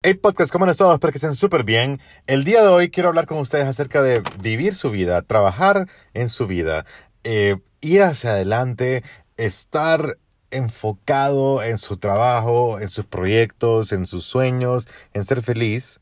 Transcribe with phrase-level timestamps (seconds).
[0.00, 0.94] Hey podcast, ¿cómo han estado?
[0.94, 2.00] Espero que estén súper bien.
[2.28, 6.28] El día de hoy quiero hablar con ustedes acerca de vivir su vida, trabajar en
[6.28, 6.86] su vida,
[7.24, 9.02] eh, ir hacia adelante,
[9.36, 10.16] estar
[10.52, 15.98] enfocado en su trabajo, en sus proyectos, en sus sueños, en ser feliz.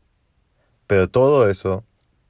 [0.87, 1.83] Pero todo eso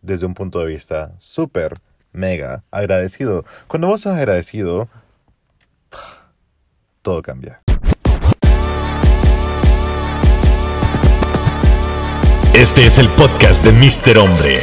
[0.03, 1.75] desde un punto de vista súper,
[2.13, 3.45] mega agradecido.
[3.67, 4.89] Cuando vos sos agradecido,
[7.03, 7.66] todo cambia.
[12.57, 14.17] Este es el podcast de Mr.
[14.17, 14.61] Hombre.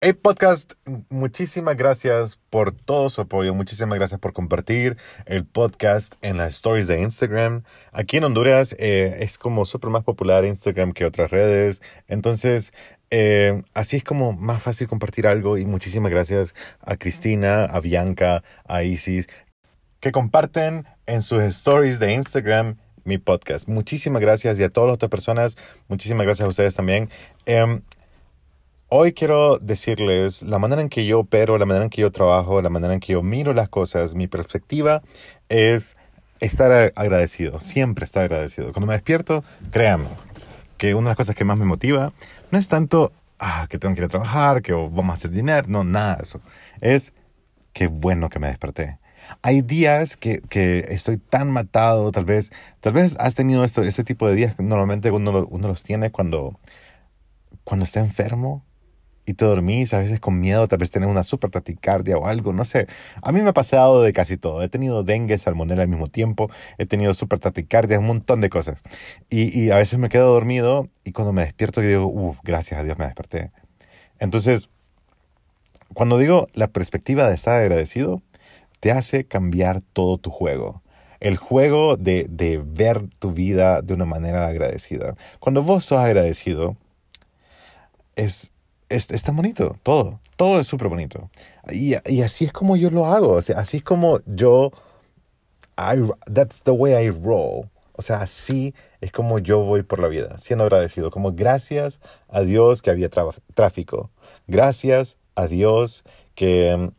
[0.00, 0.72] Hey podcast,
[1.10, 4.96] muchísimas gracias por todo su apoyo, muchísimas gracias por compartir
[5.26, 7.64] el podcast en las stories de Instagram.
[7.92, 12.72] Aquí en Honduras eh, es como súper más popular Instagram que otras redes, entonces
[13.10, 18.42] eh, así es como más fácil compartir algo y muchísimas gracias a Cristina, a Bianca,
[18.64, 19.28] a Isis,
[20.00, 22.78] que comparten en sus stories de Instagram
[23.08, 23.66] mi podcast.
[23.66, 25.56] Muchísimas gracias y a todas las otras personas,
[25.88, 27.08] muchísimas gracias a ustedes también.
[27.46, 27.80] Em,
[28.88, 32.62] hoy quiero decirles la manera en que yo opero, la manera en que yo trabajo,
[32.62, 35.02] la manera en que yo miro las cosas, mi perspectiva
[35.48, 35.96] es
[36.38, 38.72] estar agradecido, siempre estar agradecido.
[38.72, 40.10] Cuando me despierto, créanme
[40.76, 42.12] que una de las cosas que más me motiva
[42.50, 45.66] no es tanto ah, que tengo que ir a trabajar, que vamos a hacer dinero,
[45.68, 46.40] no, nada de eso.
[46.80, 47.12] Es
[47.72, 48.98] qué bueno que me desperté
[49.42, 54.04] hay días que, que, estoy tan matado, tal vez, tal vez has tenido esto, ese
[54.04, 56.58] tipo de días que normalmente uno, uno los tiene cuando,
[57.64, 58.64] cuando está enfermo
[59.28, 62.52] y te dormís, a veces con miedo, tal vez tener una super taticardia o algo,
[62.52, 62.86] no sé.
[63.22, 64.62] A mí me ha pasado de casi todo.
[64.62, 68.82] He tenido dengue, salmonella al mismo tiempo, he tenido super taticardia, un montón de cosas.
[69.28, 72.84] Y, y a veces me quedo dormido y cuando me despierto digo, uff, gracias a
[72.84, 73.52] Dios me desperté.
[74.18, 74.70] Entonces,
[75.94, 78.22] cuando digo la perspectiva de estar agradecido,
[78.80, 80.82] te hace cambiar todo tu juego.
[81.20, 85.16] El juego de, de ver tu vida de una manera agradecida.
[85.40, 86.76] Cuando vos sos agradecido,
[88.14, 88.50] es,
[88.88, 90.20] es, tan bonito, todo.
[90.36, 91.30] Todo es súper bonito.
[91.70, 93.32] Y, y, así es como yo lo hago.
[93.32, 94.70] O sea, así es como yo...
[95.76, 97.68] I, that's the way I roll.
[97.92, 101.10] O sea, así es como yo voy por la vida, siendo agradecido.
[101.10, 103.08] Como gracias a Dios que había
[103.54, 104.10] tráfico.
[104.46, 106.92] Gracias a Dios que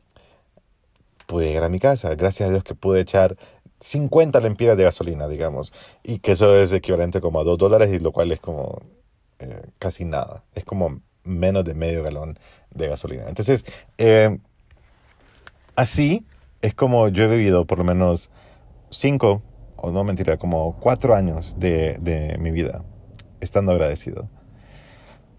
[1.30, 2.16] pude llegar a mi casa.
[2.16, 3.38] Gracias a Dios que pude echar
[3.82, 5.72] 50 lempiras de gasolina, digamos.
[6.04, 8.82] Y que eso es equivalente como a 2 dólares, y lo cual es como
[9.38, 10.44] eh, casi nada.
[10.56, 12.40] Es como menos de medio galón
[12.72, 13.26] de gasolina.
[13.30, 13.64] Entonces,
[14.00, 14.40] eh,
[15.76, 16.26] así
[16.64, 18.32] es como yo he vivido por lo menos
[18.90, 19.44] 5,
[19.76, 22.84] o no mentira, como 4 años de, de mi vida,
[23.40, 24.28] estando agradecido.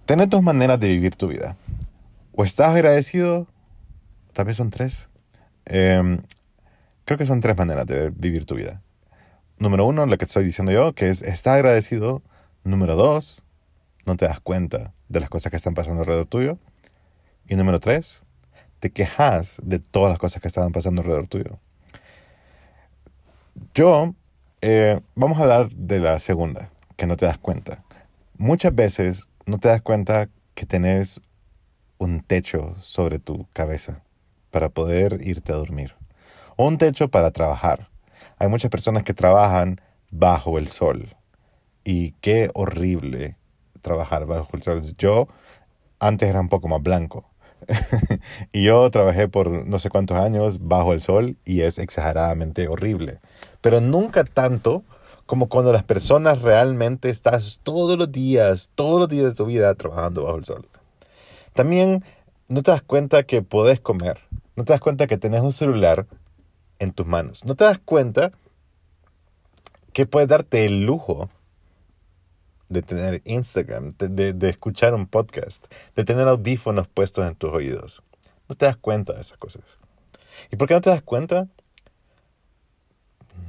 [0.06, 1.56] Tienes dos maneras de vivir tu vida.
[2.33, 3.49] O estás agradecido,
[4.33, 5.09] tal vez son tres,
[5.72, 6.19] Em,
[7.04, 8.82] creo que son tres maneras de vivir tu vida.
[9.56, 12.22] Número uno, lo que estoy diciendo yo, que es estar agradecido.
[12.64, 13.44] Número dos,
[14.04, 16.58] no te das cuenta de las cosas que están pasando alrededor tuyo.
[17.48, 18.25] Y número tres,
[18.81, 21.60] te quejas de todas las cosas que están pasando alrededor tuyo.
[23.72, 24.14] Yo,
[24.60, 27.84] eh, vamos a hablar de la segunda, que no te das cuenta.
[28.37, 31.20] Muchas veces no te das cuenta que tenés
[31.98, 34.02] un techo sobre tu cabeza
[34.50, 35.94] para poder irte a dormir.
[36.56, 37.88] Un techo para trabajar.
[38.38, 39.81] Hay muchas personas que trabajan
[40.11, 41.16] bajo el sol.
[41.84, 43.37] Y qué horrible
[43.81, 44.83] trabajar bajo el sol.
[44.99, 45.28] Yo
[45.99, 47.25] antes era un poco más blanco.
[48.53, 53.21] y yo trabajé por no sé cuántos años bajo el sol y es exageradamente horrible.
[53.61, 54.82] Pero nunca tanto
[55.27, 59.75] como cuando las personas realmente estás todos los días, todos los días de tu vida
[59.75, 60.69] trabajando bajo el sol.
[61.53, 62.05] También
[62.50, 64.19] no te das cuenta que podés comer.
[64.56, 66.06] No te das cuenta que tenés un celular
[66.81, 67.44] en tus manos.
[67.44, 68.33] No te das cuenta
[69.93, 71.31] que puedes darte el lujo
[72.69, 78.03] de tener Instagram, de, escuchar un podcast, de tener audífonos puestos en tus oídos.
[78.49, 79.62] No te das cuenta de esas cosas.
[80.50, 81.47] ¿Y por qué no te das cuenta?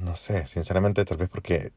[0.00, 1.72] No sé, sinceramente, tal vez porque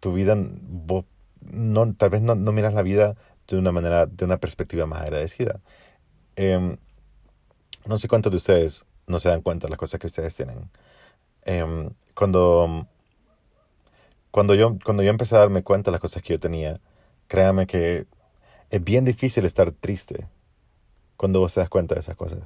[0.00, 4.38] tu vida, no, tal vez no, no miras la vida de una manera, de una
[4.38, 5.60] perspectiva más agradecida.
[6.42, 6.78] Em,
[7.84, 10.70] no sé cuántos de ustedes no se dan cuenta de las cosas que ustedes tienen.
[11.44, 12.86] Em, cuando,
[14.30, 16.80] cuando, yo, cuando yo empecé a darme cuenta de las cosas que yo tenía,
[17.26, 18.06] créame que
[18.70, 20.30] es bien difícil estar triste
[21.18, 22.40] cuando vos te das cuenta de esas cosas.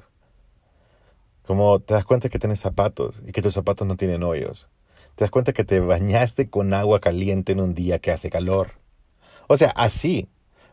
[1.43, 4.67] Como te das cuenta que tienes zapatos y que tus zapatos no tienen hoyos.
[5.15, 8.73] Te das cuenta que te bañaste con agua caliente en un día que hace calor.
[9.47, 10.27] O sea, así.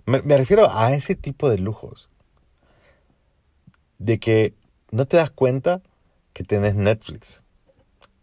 [0.07, 2.09] me refiero a ese tipo de lujos
[4.05, 4.55] de que
[4.91, 5.81] no te das cuenta
[6.33, 7.43] que tienes Netflix,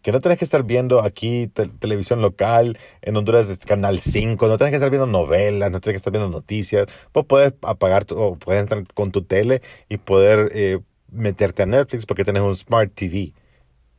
[0.01, 4.47] Que no tenés que estar viendo aquí te- televisión local, en Honduras es Canal 5,
[4.47, 6.87] no tenés que estar viendo novelas, no tenés que estar viendo noticias.
[7.13, 10.79] Vos puedes apagar, tu- o puedes entrar con tu tele y poder eh,
[11.11, 13.33] meterte a Netflix porque tenés un Smart TV.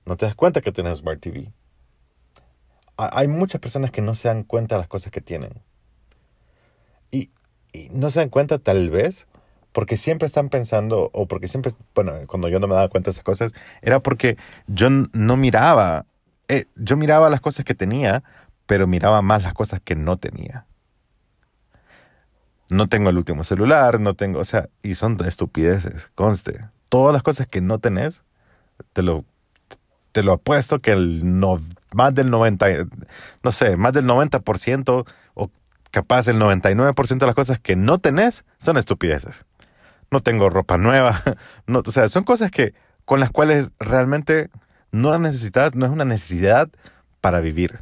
[0.07, 1.53] No te das cuenta que tenés un Smart TV.
[2.97, 5.53] Ha- Hay muchas personas que no se dan cuenta de las cosas que tienen.
[7.11, 7.31] Y
[7.93, 9.27] no se dan cuenta tal vez
[9.73, 13.13] porque siempre están pensando, o porque siempre, bueno, cuando yo no me daba cuenta de
[13.13, 13.53] esas cosas,
[13.83, 14.37] era porque
[14.67, 16.07] yo no miraba,
[16.49, 18.23] eh, yo miraba las cosas que tenía,
[18.67, 20.67] pero miraba más las cosas que no tenía.
[22.69, 26.69] No tengo el último celular, no tengo, o sea, y son estupideces, conste.
[26.89, 28.23] Todas las cosas que no tenés,
[28.93, 29.25] te lo,
[30.13, 31.61] te lo apuesto que el no,
[31.95, 32.67] más del 90,
[33.43, 35.51] no sé, más del 90% o
[35.91, 39.45] capaz el 99% de las cosas que no tenés son estupideces.
[40.11, 41.23] No tengo ropa nueva,
[41.69, 42.75] o sea, son cosas que
[43.05, 44.51] con las cuales realmente
[44.93, 46.69] no las necesitas, no es una necesidad
[47.21, 47.81] para vivir.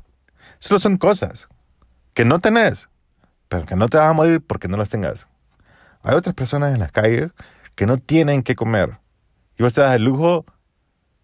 [0.59, 1.49] Solo son cosas
[2.15, 2.89] que no tenés,
[3.49, 5.27] pero que no te vas a morir porque no las tengas.
[6.03, 7.33] Hay otras personas en las calles
[7.75, 8.99] que no tienen qué comer.
[9.57, 10.45] Y vos te das el lujo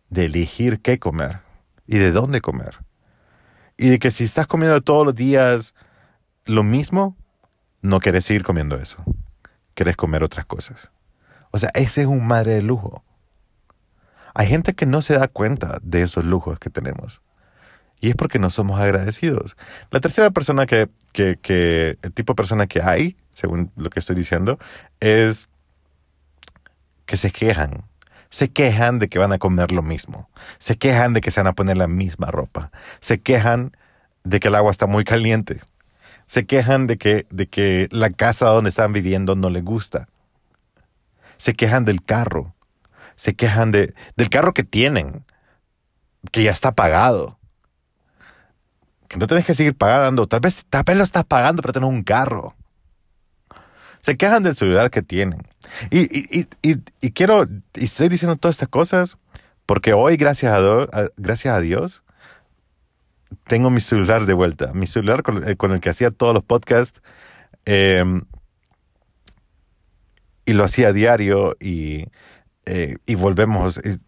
[0.09, 1.41] de elegir qué comer
[1.87, 2.79] y de dónde comer.
[3.77, 5.75] Y de que si estás comiendo todos los días
[6.45, 7.17] lo mismo,
[7.83, 9.03] no querés seguir comiendo eso.
[9.75, 10.93] Querés comer otras cosas.
[11.55, 13.05] O sea, ese es un madre de lujo.
[14.35, 17.23] Hay gente que no se da cuenta de esos lujos que tenemos.
[18.01, 19.57] Y es porque no somos agradecidos.
[19.93, 24.01] La tercera persona que, que, que, el tipo de persona que hay, según lo que
[24.01, 24.59] estoy diciendo,
[24.99, 25.49] es
[27.07, 27.85] que se quejan.
[28.31, 30.29] Se quejan de que van a comer lo mismo.
[30.59, 32.73] Se quejan de que se van a poner la misma ropa.
[32.99, 33.77] Se quejan
[34.25, 35.61] de que el agua está muy caliente.
[36.27, 40.09] Se quejan de que, de que la casa donde están viviendo no les gusta.
[41.37, 42.55] Se quejan del carro.
[43.17, 45.25] Se quejan de, del carro que tienen,
[46.33, 47.39] que ya está pagado.
[49.09, 50.27] Que no tenés que seguir pagando.
[50.27, 52.55] Tal vez, tal vez lo estás pagando para tener un carro.
[54.01, 55.47] Se quejan del celular que tienen.
[55.91, 59.17] Y, y, y, y, quiero, y estoy diciendo todas estas cosas
[59.67, 62.03] porque hoy, gracias a, gracias a Dios,
[63.45, 64.73] tengo mi celular de vuelta.
[64.75, 67.01] Mi celular con, el- con el que hacía todos los podcasts.
[67.67, 68.05] eh,
[70.45, 72.07] y lo hacía a diario y,
[72.67, 73.81] eh, y volvemos.
[73.85, 73.99] y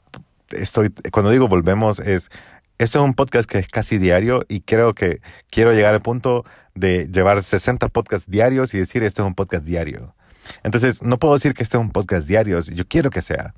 [0.51, 2.31] Estoy, cuando digo volvemos es,
[2.79, 6.45] esto es un podcast que es casi diario y creo que quiero llegar al punto
[6.75, 10.15] de llevar 60 podcasts diarios y decir esto es un podcast diario.
[10.63, 13.55] Entonces, no puedo decir que esto es un podcast diario, yo quiero que sea.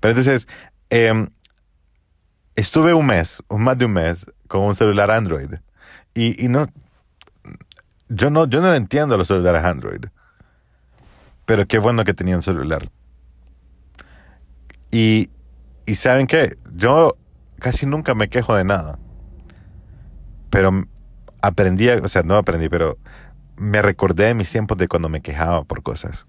[0.00, 0.48] Pero entonces,
[0.88, 1.28] em,
[2.54, 5.54] estuve un mes, más de un mes, con un celular Android.
[6.14, 6.66] Y, y no,
[8.08, 10.04] yo no, yo no entiendo los celulares Android.
[11.50, 12.92] Pero qué bueno que tenía un celular.
[14.92, 15.30] Y,
[15.84, 17.16] y saben qué, yo
[17.58, 19.00] casi nunca me quejo de nada.
[20.48, 20.86] Pero
[21.42, 22.98] aprendí, o sea, no aprendí, pero
[23.56, 26.28] me recordé de mis tiempos de cuando me quejaba por cosas.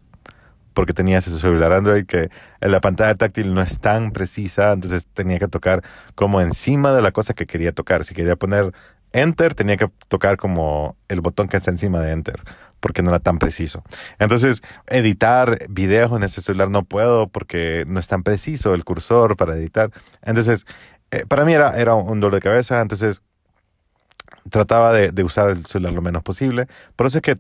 [0.74, 5.38] Porque tenía ese celular Android que la pantalla táctil no es tan precisa, entonces tenía
[5.38, 5.84] que tocar
[6.16, 8.06] como encima de la cosa que quería tocar.
[8.06, 8.74] Si quería poner
[9.14, 12.42] Enter, tenía que tocar como el botón que está encima de Enter,
[12.82, 13.84] porque no era tan preciso.
[14.20, 19.38] Entonces, editar videos en ese celular no puedo porque no es tan preciso el cursor
[19.38, 19.92] para editar.
[20.24, 20.66] Entonces,
[21.12, 23.22] eh, para mí era, era un dolor de cabeza, entonces
[24.50, 26.68] trataba de, usar el celular lo menos posible.
[26.96, 27.38] Por eso es que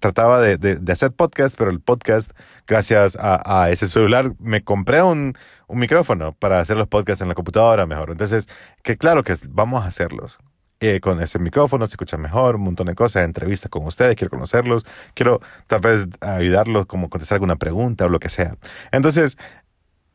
[0.00, 2.32] trataba de, de- de hacer podcast, pero el podcast,
[2.66, 5.34] gracias a, a ese celular, me compré un,
[5.68, 8.10] un micrófono para hacer los podcasts en la computadora mejor.
[8.10, 8.48] Entonces,
[8.82, 10.38] que claro que vamos a hacerlos.
[10.80, 14.30] Eh, con ese micrófono se escucha mejor, un montón de cosas, entrevistas con ustedes, quiero
[14.30, 18.56] conocerlos, quiero tal vez ayudarlos como contestar alguna pregunta o lo que sea.
[18.92, 19.38] Entonces,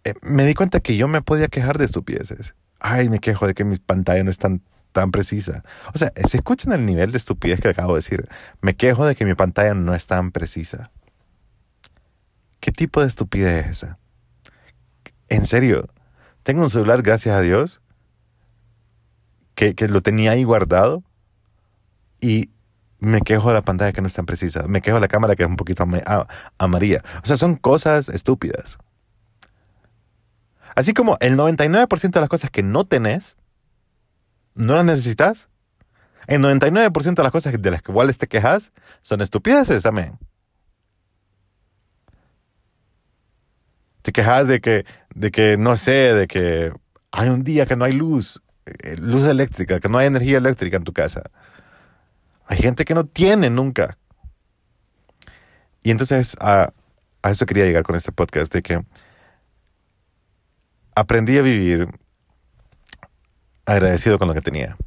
[0.04, 2.54] eh, me di cuenta que yo me podía quejar de estupideces.
[2.80, 5.64] Ay, me quejo de que mi pantalla no es tan, tan precisa.
[5.96, 8.30] O sea, ¿se escuchan el nivel de estupidez que acabo de decir?
[8.62, 10.92] Me quejo de que mi pantalla no es tan precisa.
[12.60, 14.00] ¿Qué tipo de estupidez es esa?
[15.28, 15.90] En serio,
[16.44, 17.82] tengo un celular, gracias a Dios,
[19.56, 21.04] que, que lo tenía ahí guardado
[22.22, 22.52] y
[23.02, 24.68] me quejo de la pantalla que no es tan precisa.
[24.68, 25.84] Me quejo de la cámara que es un poquito
[26.58, 27.04] amarilla.
[27.24, 28.78] O sea, son cosas estúpidas.
[30.76, 33.38] Así como el 99% de las cosas que no tenés,
[34.54, 35.50] no las necesitas.
[36.28, 40.20] El 99% de las cosas de las cuales te quejas son estupideces también.
[44.04, 46.72] Te quejas de que, de que, no sé, de que
[47.12, 48.42] hay un día que no hay luz,
[48.98, 51.30] luz eléctrica, que no hay energía eléctrica en tu casa.
[52.46, 53.98] Hay gente que no tiene nunca.
[55.84, 56.74] Y entonces a,
[57.22, 58.84] a eso quería llegar con este podcast, de que
[60.96, 61.88] aprendí a vivir
[63.66, 64.78] agradecido con lo que tenía.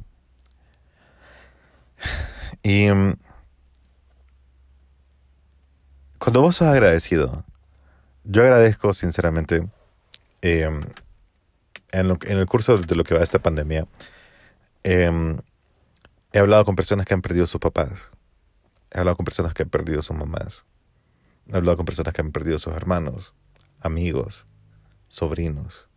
[2.63, 3.13] Y mm,
[6.17, 7.45] cuando vos sos agradecido,
[8.23, 9.67] yo agradezco sinceramente
[10.41, 10.83] em,
[11.99, 13.87] en, lo- en el curso de lo que va esta pandemia,
[14.83, 15.37] em,
[16.33, 17.91] he hablado con personas que han perdido sus papás,
[18.91, 20.65] he hablado con personas que han perdido sus mamás,
[21.51, 23.33] he hablado con personas que han perdido sus hermanos,
[23.79, 24.45] amigos,
[25.07, 25.87] sobrinos,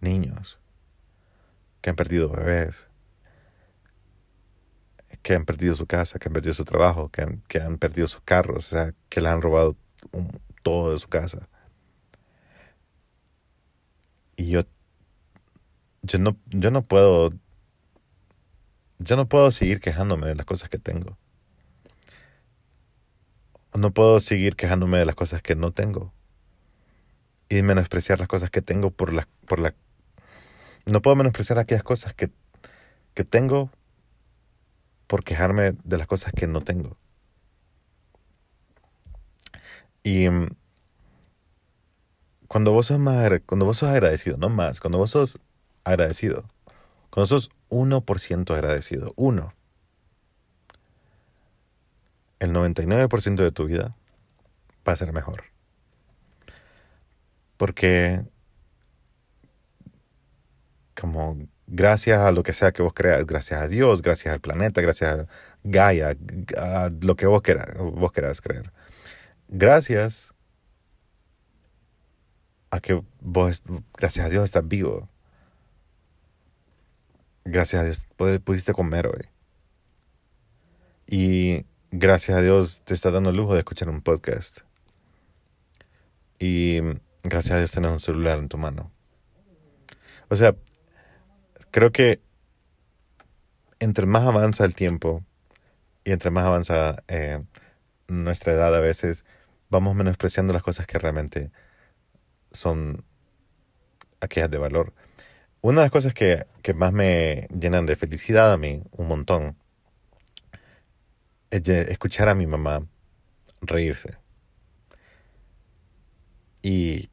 [0.00, 0.58] niños,
[1.80, 2.88] que han perdido bebés,
[5.22, 8.06] que han perdido su casa, que han perdido su trabajo, que han, que han perdido
[8.08, 9.76] sus carros, o sea, que le han robado
[10.12, 11.48] un- todo de su casa.
[14.36, 14.62] Y yo,
[16.04, 17.30] yo no, yo no puedo,
[18.98, 21.16] yo no puedo seguir quejándome de las cosas que tengo.
[23.72, 26.12] No puedo seguir quejándome de las cosas que no tengo.
[27.48, 29.74] Y menospreciar las cosas que tengo por la, por la,
[30.86, 32.30] no puedo menospreciar aquellas cosas que,
[33.14, 33.70] que tengo
[35.06, 36.96] por quejarme de las cosas que no tengo.
[40.02, 40.48] Y mm,
[42.46, 45.38] cuando vos sos más, cuando vos sos agradecido, no más, cuando vos sos
[45.84, 46.44] agradecido,
[47.10, 49.54] cuando sos 1% agradecido, uno,
[52.40, 53.96] el 99% de tu vida
[54.86, 55.44] va a ser mejor.
[57.56, 58.24] Porque
[60.94, 64.80] como gracias a lo que sea que vos creas, gracias a Dios, gracias al planeta,
[64.80, 65.26] gracias a
[65.62, 66.16] Gaia,
[66.56, 68.72] a lo que vos quieras, vos querás creer.
[69.48, 70.32] Gracias
[72.70, 73.62] a que vos,
[73.96, 75.08] gracias a Dios, estás vivo.
[77.44, 78.06] Gracias a Dios,
[78.42, 79.28] pudiste comer hoy.
[81.06, 84.60] Y gracias a Dios te está dando el lujo de escuchar un podcast.
[86.38, 86.80] Y
[87.22, 88.90] gracias a Dios tenés un celular en tu mano.
[90.30, 90.56] O sea,
[91.70, 92.22] creo que
[93.78, 95.22] entre más avanza el tiempo
[96.02, 97.44] y entre más avanza eh,
[98.08, 99.26] nuestra edad a veces,
[99.68, 101.50] vamos menospreciando las cosas que realmente
[102.52, 103.04] son
[104.20, 104.94] aquellas de valor.
[105.64, 109.56] Una de las cosas que, que más me llenan de felicidad a mí, un montón,
[111.48, 112.86] es escuchar a mi mamá
[113.62, 114.18] reírse.
[116.60, 117.08] Y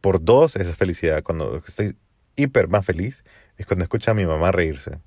[0.00, 1.94] por dos, esa felicidad, cuando estoy
[2.36, 3.22] hiper más feliz,
[3.58, 4.98] es cuando escucho a mi mamá reírse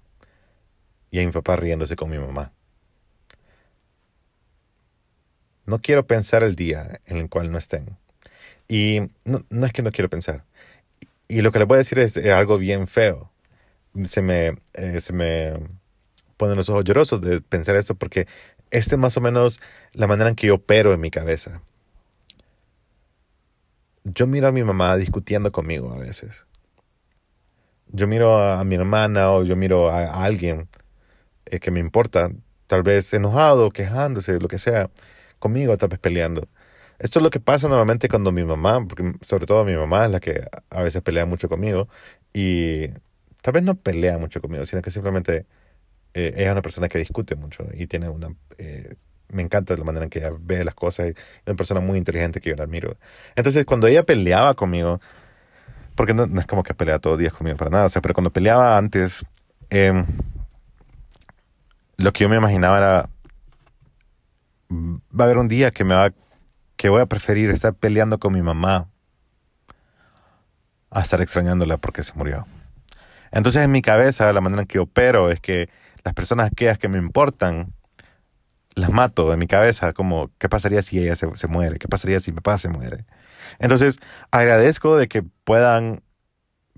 [1.09, 2.53] y a mi papá riéndose con mi mamá.
[5.65, 7.97] No quiero pensar el día en el cual no estén.
[8.67, 10.45] Y no, no es que no quiero pensar.
[11.31, 13.31] Y lo que les voy a decir es, eh, algo bien feo.
[14.03, 15.53] Se me, eh, se me
[16.35, 18.27] ponen los ojos llorosos de pensar esto porque
[18.69, 19.61] este es más o menos
[19.93, 21.61] la manera en que yo opero en mi cabeza.
[24.03, 26.45] Yo miro a mi mamá discutiendo conmigo a veces.
[27.87, 30.67] Yo miro a, mi hermana o yo miro a, a alguien
[31.45, 32.29] eh, que me importa,
[32.67, 34.89] tal vez enojado, quejándose, lo que sea,
[35.39, 36.49] conmigo, tal vez peleando.
[37.01, 40.11] Esto es lo que pasa normalmente cuando mi mamá, porque sobre todo mi mamá es
[40.11, 41.89] la que a veces pelea mucho conmigo
[42.31, 42.89] y
[43.41, 45.47] tal vez no pelea mucho conmigo, sino que simplemente
[46.13, 48.29] eh, ella es una persona que discute mucho y tiene una...
[48.59, 48.93] eh,
[49.29, 51.15] me encanta la manera en que ella ve las cosas es
[51.47, 52.95] una persona muy inteligente que yo la admiro.
[53.35, 54.99] Entonces, cuando ella peleaba conmigo,
[55.95, 58.01] porque no, no es como que pelea todos los días conmigo para nada, o sea,
[58.03, 59.25] pero cuando peleaba antes,
[59.71, 60.05] em,
[61.97, 63.09] lo que yo me imaginaba era,
[64.69, 66.11] "Mm, va a haber un día que me va,
[66.81, 68.89] que voy a preferir estar peleando con mi mamá
[70.89, 72.47] a estar extrañándola porque se murió.
[73.31, 75.69] Entonces en mi cabeza la manera en que opero es que
[76.03, 77.75] las personas aquellas que me importan
[78.73, 82.19] las mato en mi cabeza como qué pasaría si ella se, se muere, qué pasaría
[82.19, 83.05] si papá se muere.
[83.59, 83.99] Entonces
[84.31, 86.01] agradezco de que puedan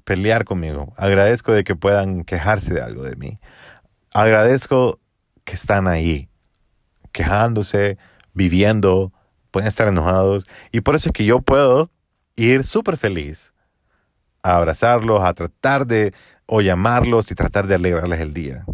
[0.03, 3.39] pelear conmigo, agradezco de que puedan quejarse de algo de mí,
[4.13, 4.99] agradezco
[5.45, 6.27] que están ahí,
[7.13, 7.97] quejándose,
[8.33, 9.12] viviendo,
[9.53, 11.91] pueden estar enojados y por eso es que yo puedo
[12.35, 13.53] ir súper feliz
[14.41, 16.11] a abrazarlos, a tratar de,
[16.47, 18.65] o llamarlos y tratar de alegrarles el día.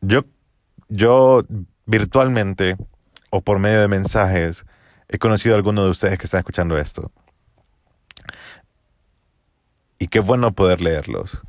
[0.00, 0.24] Yo,
[0.88, 1.44] yo
[1.84, 2.76] virtualmente
[3.30, 4.64] o por medio de mensajes
[5.08, 7.12] he conocido a algunos de ustedes que están escuchando esto.
[9.98, 11.42] Y qué bueno poder leerlos.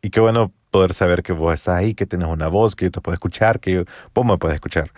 [0.00, 2.90] Y qué bueno poder saber que vos estás ahí, que tienes una voz, que yo
[2.90, 4.90] te puedo escuchar, que yo, vos me puedes escuchar.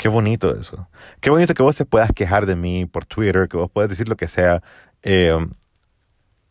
[0.00, 0.88] Qué bonito eso.
[1.20, 4.08] Qué bonito que vos te puedas quejar de mí por Twitter, que vos puedas decir
[4.08, 4.62] lo que sea
[5.02, 5.36] eh,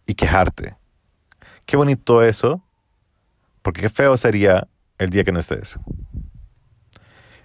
[0.06, 0.78] y quejarte.
[1.66, 2.64] Qué bonito eso,
[3.64, 4.68] porque qué feo sería
[5.00, 5.80] el día que no estés.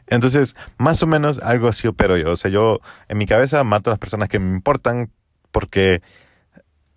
[0.06, 2.32] Entonces, más o menos algo así opero yo.
[2.32, 5.10] O sea, yo en mi cabeza mato a las personas que me importan
[5.52, 6.02] porque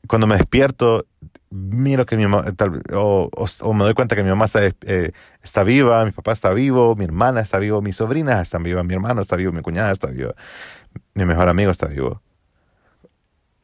[0.07, 1.05] cuando me despierto,
[1.49, 2.45] miro que mi mamá,
[2.93, 5.11] o, o- o me doy cuenta que mi mamá está, eh,
[5.43, 8.93] está viva, mi papá está vivo, mi hermana está vivo, mis sobrinas están vivas, mi
[8.93, 10.33] hermano está vivo, mi cuñada está viva,
[11.13, 12.21] mi mejor amigo está vivo.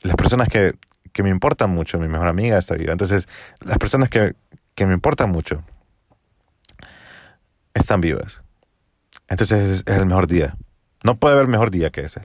[0.01, 0.73] Las personas que,
[1.11, 2.91] que me importan mucho, mi mejor amiga está viva.
[2.91, 3.27] Entonces,
[3.61, 4.35] las personas que,
[4.75, 5.63] que me importan mucho
[7.73, 8.43] están vivas.
[9.27, 10.57] Entonces es, es el mejor día.
[11.03, 12.21] No puede haber mejor día que ese.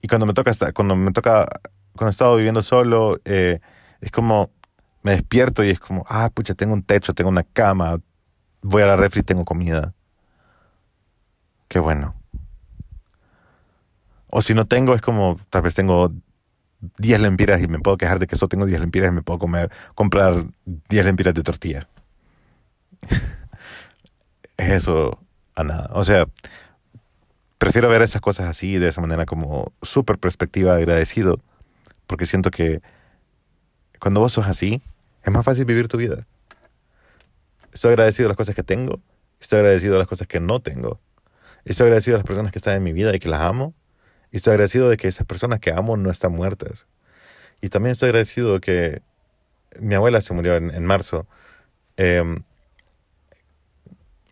[0.00, 1.46] Y cuando me toca cuando me toca,
[1.94, 3.60] cuando he estado viviendo solo, eh,
[4.00, 4.50] es como
[5.02, 8.00] me despierto y es como, ah, pucha, tengo un techo, tengo una cama,
[8.62, 9.94] voy a la refri tengo comida.
[11.68, 12.14] Qué bueno.
[14.30, 16.12] O si no tengo, es como, tal vez tengo
[16.98, 19.38] 10 lempiras y me puedo quejar de que solo tengo 10 lempiras y me puedo
[19.38, 21.88] comer, comprar 10 lempiras de tortilla.
[24.56, 25.18] es eso
[25.54, 25.90] a nada.
[25.92, 26.26] O sea,
[27.58, 31.40] prefiero ver esas cosas así, de esa manera como súper perspectiva, agradecido,
[32.06, 32.80] porque siento que
[33.98, 34.80] cuando vos sos así,
[35.24, 36.26] es más fácil vivir tu vida.
[37.72, 39.00] Estoy agradecido de las cosas que tengo,
[39.40, 41.00] estoy agradecido de las cosas que no tengo,
[41.64, 43.74] estoy agradecido de las personas que están en mi vida y que las amo,
[44.30, 46.86] y estoy agradecido de que esas personas que amo no están muertas.
[47.60, 49.02] Y también estoy agradecido de que
[49.80, 51.26] mi abuela se murió en, en marzo.
[51.96, 52.42] Em,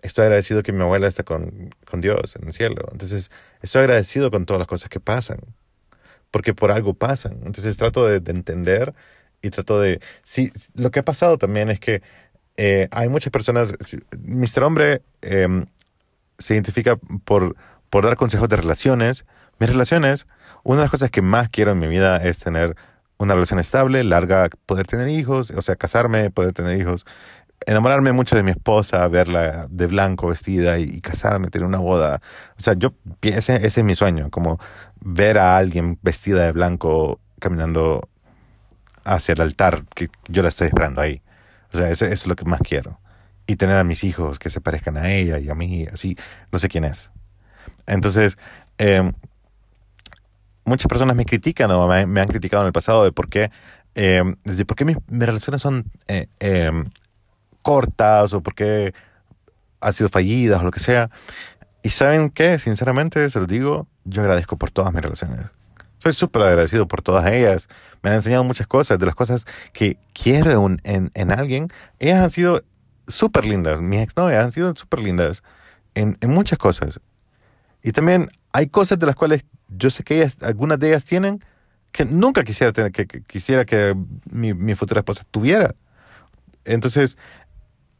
[0.07, 2.89] estoy agradecido que mi abuela está con, con Dios en el cielo.
[2.93, 3.31] Entonces,
[3.63, 5.39] estoy agradecido con todas las cosas que pasan,
[6.31, 7.41] porque por algo pasan.
[7.45, 8.95] Entonces, trato de, de entender
[9.43, 10.01] y trato de...
[10.23, 12.03] Sí, lo que ha pasado también es que
[12.57, 13.73] eh, hay muchas personas...
[13.81, 14.65] sí, Mr.
[14.65, 15.67] Hombre em,
[16.39, 17.57] se identifica por,
[17.91, 19.27] por dar consejos de relaciones.
[19.59, 20.27] Mis relaciones,
[20.63, 22.77] una de las cosas que más quiero en mi vida es tener
[23.19, 27.07] una relación estable, larga, poder tener hijos, o sea, casarme, poder tener hijos
[27.65, 32.21] enamorarme mucho de mi esposa, verla de blanco vestida y, casarme, tener una boda.
[32.59, 34.59] O sea, yo, ese, ese es mi sueño, como
[35.01, 38.09] ver a alguien vestida de blanco caminando
[39.05, 41.23] hacia el altar, que yo la estoy esperando ahí.
[41.73, 43.01] O sea, eso, es lo que más quiero.
[43.47, 46.17] Y tener a mis hijos que se parezcan a ella y a mí, así,
[46.51, 47.11] no sé quién es.
[47.87, 48.37] Entonces,
[48.79, 49.13] eh,
[50.67, 53.51] muchas personas me critican o me, han criticado en el pasado de por qué,
[53.95, 56.71] eh, de por qué mis, relaciones son eh, eh,
[57.67, 58.95] cortas o porque
[59.81, 61.11] han sido fallidas o lo que sea.
[61.83, 65.47] Y saben qué, sinceramente, se los digo, yo agradezco por todas mis relaciones.
[65.99, 67.69] Soy súper agradecido por todas ellas.
[68.03, 69.01] Me han enseñado muchas cosas.
[69.01, 71.67] De las cosas que quiero en, en, en alguien,
[71.99, 72.63] ellas han sido
[73.09, 73.81] súper lindas.
[73.81, 75.43] Mis exnovias han sido súper lindas
[75.97, 77.01] en, en muchas cosas.
[77.83, 81.41] Y también hay cosas de las cuales yo sé que ellas, algunas de ellas tienen
[81.91, 83.97] que nunca quisiera tener, que, que quisiera que
[84.31, 85.75] mi, mi futura esposa tuviera.
[86.65, 87.17] Entonces,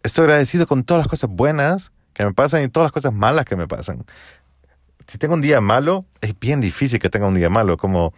[0.07, 3.45] estoy agradecido con todas las cosas buenas que me pasan y todas las cosas malas
[3.45, 4.05] que me pasan.
[5.07, 8.15] Si tengo un día malo, es bien difícil que tenga un día malo, como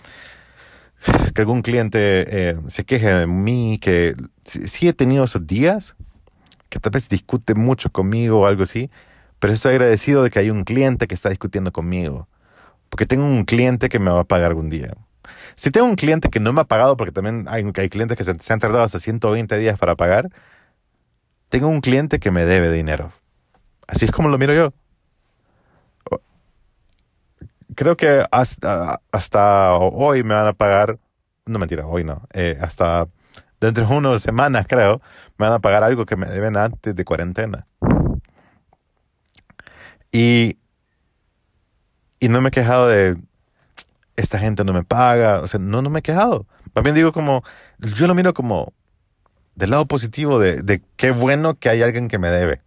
[1.35, 5.97] que algún cliente eh, se queje de mí, que sí, sí he tenido esos días,
[6.69, 8.91] que tal vez discute mucho conmigo o algo así,
[9.39, 12.29] pero estoy agradecido de que hay un cliente que está discutiendo conmigo,
[12.89, 14.95] porque tengo un cliente que me va a pagar algún día.
[15.55, 18.25] Si tengo un cliente que no me ha pagado, porque también hay, hay clientes que
[18.25, 20.31] se, se han tardado hasta 120 días para pagar,
[21.49, 23.13] tengo un cliente que me debe dinero.
[23.87, 24.73] Así es como lo miro yo.
[27.75, 30.99] Creo que hasta, hasta hoy me van a pagar,
[31.47, 33.07] no mentira, hoy no, eh, hasta
[33.61, 35.01] dentro de unas semanas creo,
[35.37, 37.67] me van a pagar algo que me deben antes de cuarentena.
[40.11, 40.59] Y,
[42.19, 43.17] y no me he quejado de
[44.17, 46.47] esta gente no me paga, o sea, no, no me he quejado.
[46.75, 47.45] Más bien digo como,
[47.79, 48.73] yo lo miro como
[49.59, 52.63] del lado positivo de, qué bueno que hay alguien que me debe.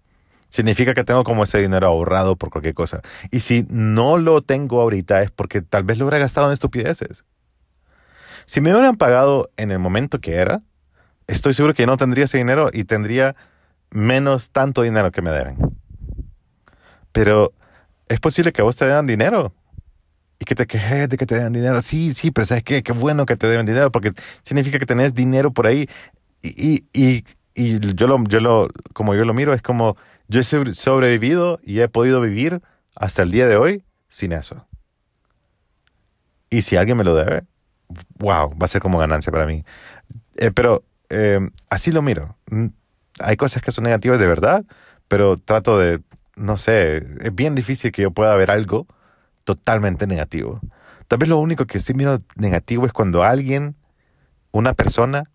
[0.49, 3.01] Significa que tengo como ese dinero ahorrado por cualquier cosa.
[3.31, 7.23] Y si no lo tengo ahorita es porque tal vez lo hubiera gastado en estupideces.
[8.45, 10.63] Si me hubieran pagado en el momento que era,
[11.27, 13.37] estoy seguro que no tendría ese dinero y tendría
[13.89, 15.57] menos tanto dinero que me deben.
[17.13, 17.53] Pero
[18.09, 19.53] es posible que a vos te den dinero
[20.39, 21.81] y que te quejes de que te den dinero.
[21.81, 22.83] Sí, sí, pero ¿sabes qué?
[22.83, 25.87] Qué bueno que te den dinero porque significa que tenés dinero por ahí.
[26.41, 27.23] Y, y,
[27.53, 31.59] y, yo, lo, yo lo, como yo lo miro, es como yo he sobre- sobrevivido
[31.63, 32.61] y he podido vivir
[32.95, 34.65] hasta el día de hoy sin eso.
[36.49, 37.43] Y si alguien me lo debe,
[38.19, 39.63] wow, va a ser como ganancia para mí.
[40.37, 42.37] Eh, pero eh, así lo miro.
[42.51, 42.67] Mm,
[43.21, 44.65] Hay cosas que son negativas de verdad,
[45.07, 46.01] pero trato de,
[46.35, 48.87] no sé, es bien difícil que yo pueda ver algo
[49.45, 50.61] totalmente negativo.
[51.07, 53.75] Tal vez lo único que sí miro negativo es cuando alguien,
[54.51, 55.29] una persona,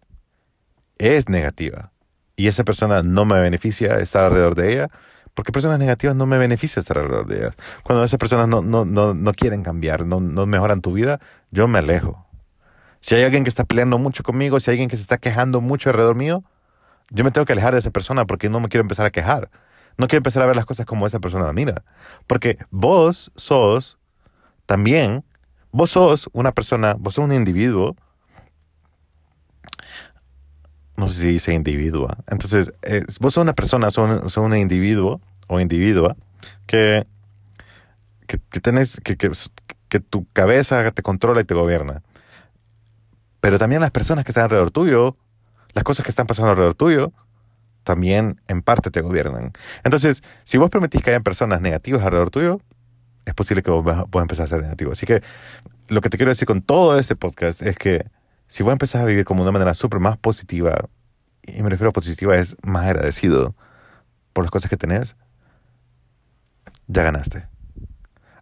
[0.99, 1.93] es negativa
[2.37, 4.91] y esa persona no me beneficia estar alrededor de ella,
[5.35, 7.57] porque personas negativas no me beneficia estar alrededor de ellas.
[7.83, 11.69] Cuando esas personas no, no, no, no quieren cambiar, no, no mejoran tu vida, yo
[11.69, 12.27] me alejo.
[13.01, 15.61] Si hay alguien que está peleando mucho conmigo, si hay alguien que se está quejando
[15.61, 16.43] mucho alrededor mío,
[17.11, 19.51] yo me tengo que alejar de esa persona porque no me quiero empezar a quejar.
[19.99, 21.85] No quiero empezar a ver las cosas como esa persona la mira.
[22.27, 23.99] Porque vos sos
[24.67, 25.25] también,
[25.71, 27.97] vos sos una persona, vos sos un individuo.
[30.97, 32.09] No sé si dice individuo.
[32.27, 32.73] Entonces,
[33.21, 36.17] vos sos una persona, sos, un individuo o individua
[36.67, 37.07] que,
[38.27, 42.03] que, tenés, que, que tu cabeza te controla y te gobierna.
[43.41, 45.17] Pero también las personas que están alrededor tuyo,
[45.75, 47.13] las cosas que están pasando alrededor tuyo,
[47.85, 49.53] también en parte te gobiernan.
[49.85, 52.61] Entonces, si vos permitís que haya personas negativas alrededor tuyo,
[53.25, 54.93] es posible que vos puedas empezar a ser negativo.
[54.93, 55.23] Así que
[55.89, 58.05] lo que te quiero decir con todo este podcast es que
[58.47, 60.89] si vos empezás a vivir como una manera súper más positiva,
[61.43, 63.55] y me refiero a positiva, es más agradecido
[64.33, 65.17] por las cosas que tenés,
[66.87, 67.49] ya ganaste.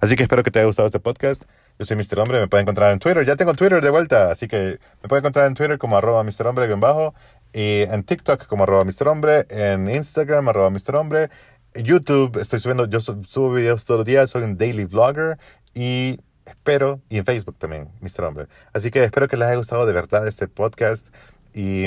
[0.00, 1.44] Así que espero que te haya gustado este podcast.
[1.78, 2.20] Yo soy Mr.
[2.20, 3.24] Hombre, me pueden encontrar en Twitter.
[3.24, 6.46] Ya tengo Twitter de vuelta, así que me pueden encontrar en Twitter como arroba Mr.
[6.46, 7.14] Hombre bajo
[7.52, 9.08] y en TikTok como arroba Mr.
[9.08, 10.96] Hombre, en Instagram arroba Mr.
[10.96, 11.30] Hombre,
[11.74, 15.38] YouTube estoy subiendo, yo subo videos todos los días, soy un daily vlogger
[15.72, 18.24] y espero, y en Facebook también, Mr.
[18.24, 18.48] Hombre.
[18.72, 21.08] Así que espero que les haya gustado de verdad este podcast
[21.52, 21.84] y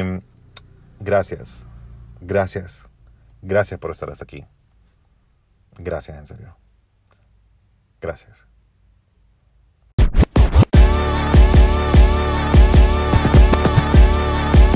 [0.99, 1.65] gracias,
[2.21, 2.87] gracias,
[3.41, 4.45] gracias por estar hasta aquí.
[5.77, 6.57] Gracias, en serio.
[8.01, 8.45] Gracias.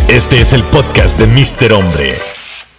[0.09, 1.71] Este es el podcast de Mr.
[1.71, 2.40] Hombre.